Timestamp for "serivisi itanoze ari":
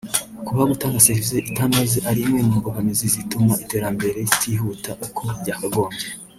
1.07-2.19